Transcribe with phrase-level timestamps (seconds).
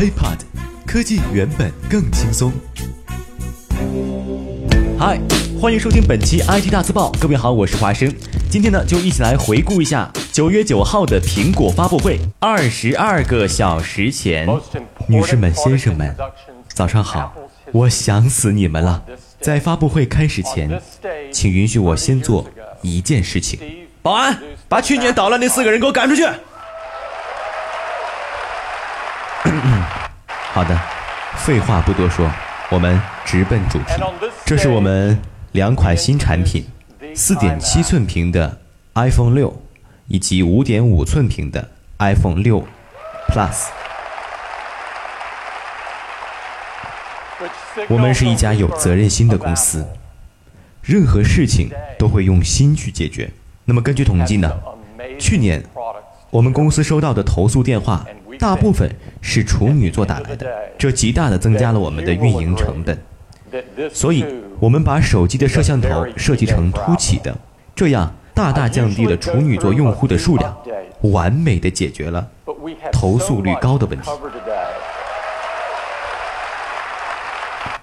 [0.00, 0.38] HeyPod，
[0.86, 2.50] 科技原本更轻松。
[4.98, 5.20] 嗨，
[5.60, 7.12] 欢迎收听本期 IT 大字报。
[7.20, 8.10] 各位好，我是华生。
[8.50, 12.18] 今天呢，就一起来回顾一下九月九号的苹果发布会。
[12.38, 14.48] 二十二个小时前，
[15.06, 16.16] 女士们、先生们，
[16.72, 17.34] 早上好！
[17.70, 19.04] 我想死你们了。
[19.38, 20.80] 在发布会开始前，
[21.30, 22.48] 请允许我先做
[22.80, 23.60] 一件事情。
[24.00, 26.26] 保安，把去年捣乱那四个人给我赶出去。
[30.52, 30.76] 好的，
[31.36, 32.28] 废话不多说，
[32.70, 34.02] 我们直奔主题。
[34.44, 35.16] 这是我们
[35.52, 36.66] 两款新产品：
[37.14, 38.58] 四点七寸屏的
[38.94, 39.62] iPhone 六，
[40.08, 41.68] 以及五点五寸屏的
[42.00, 42.66] iPhone 六
[43.28, 43.68] Plus。
[47.88, 49.86] 我们是一家有责任心的公司，
[50.82, 53.30] 任何事情都会用心去解决。
[53.64, 54.52] 那么根据统计呢，
[55.16, 55.62] 去年
[56.30, 58.04] 我们公司收到的投诉电话。
[58.40, 58.90] 大部分
[59.20, 62.98] 是处女座打来的，这极大的增加了我们的运营成本，
[63.92, 64.24] 所以
[64.58, 67.36] 我们把手机的摄像头设计成凸起的，
[67.76, 70.56] 这样大大降低了处女座用户的数量，
[71.02, 72.26] 完美的解决了
[72.90, 74.10] 投诉率高的问题。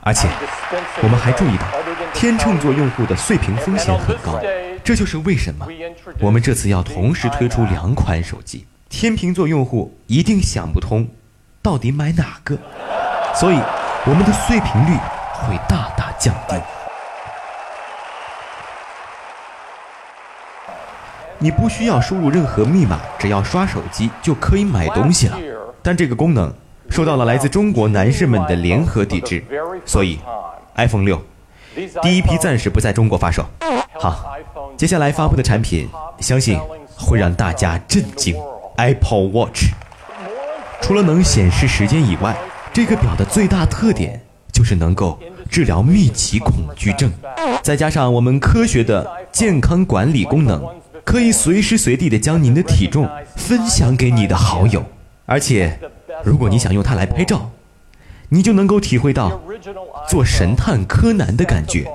[0.02, 0.28] 而且
[1.04, 1.68] 我们还注意到，
[2.16, 4.42] 天秤座用户的碎屏风险很高，
[4.84, 5.68] 这就是为什么
[6.20, 8.66] 我们这次要同时推出两款手机。
[8.90, 11.08] 天秤座用户一定想不通，
[11.62, 12.58] 到底买哪个，
[13.36, 13.60] 所以
[14.06, 14.98] 我们的碎屏率
[15.34, 16.56] 会大大降低。
[21.40, 25.38] 你不需要输入任何密码，只要刷手机就可以买东西了。
[25.84, 26.52] 但这个功能
[26.90, 29.44] 受到了来自中国男士们的联合抵制，
[29.86, 30.20] 所以
[30.76, 31.22] iPhone 六
[32.02, 33.46] 第一批暂时不在中国发售。
[34.00, 34.36] 好，
[34.76, 35.88] 接下来发布的产品，
[36.20, 36.60] 相信
[36.98, 38.36] 会让大家震惊。
[38.78, 39.72] Apple Watch
[40.82, 42.38] 除了能显示时间以外，
[42.72, 44.22] 这个表的最大特点
[44.54, 47.12] 就是能够治疗密集恐惧症。
[47.64, 50.64] 再加上我们科学的健康管理功能，
[51.04, 54.86] 可以随时随地的将您的体重分享给你的好友。
[55.26, 55.80] 而且，
[56.24, 57.50] 如果你想用它来拍照，
[58.30, 59.42] 你就能够体会到
[60.08, 61.92] 做神探柯南的感觉。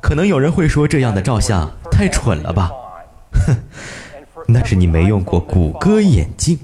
[0.00, 2.70] 可能有人会说，这样的照相太蠢了吧？
[3.32, 3.56] 哼。
[4.52, 6.58] 那是你没用过谷歌眼镜。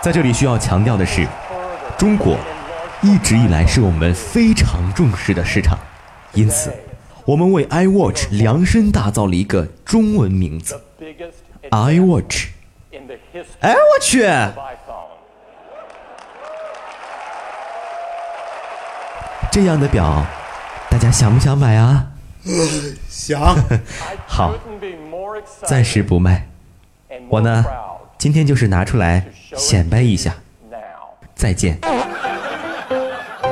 [0.00, 1.26] 在这里需要强调的是，
[1.98, 2.36] 中国
[3.02, 5.78] 一直以来是我们非常重视的市场，
[6.32, 6.72] 因此
[7.24, 10.80] 我们为 iWatch 量身打造了一个中文名字
[11.70, 12.46] ，iWatch。
[13.60, 14.26] 哎，我去！
[19.50, 20.24] 这样的表，
[20.90, 22.06] 大家想不想买啊？
[23.28, 23.54] 想，
[24.26, 24.54] 好，
[25.66, 26.48] 暂时不卖。
[27.28, 27.62] 我呢，
[28.16, 29.22] 今天就是拿出来
[29.54, 30.34] 显摆一下。
[31.34, 31.78] 再见。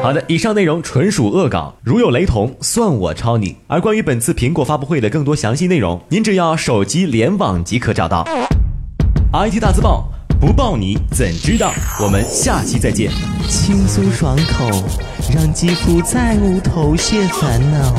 [0.02, 3.54] 好的，以上内容纯属恶搞，如有雷同，算我抄你。
[3.66, 8.26] 而关于本次苹果发布会的更多详细内容，您只要手机联网即可找到。
[9.34, 10.08] IT 大字报，
[10.40, 11.70] 不报你怎知道？
[12.00, 13.10] 我们下期再见。
[13.46, 14.70] 轻松爽口，
[15.34, 17.94] 让肌肤再无头屑烦恼。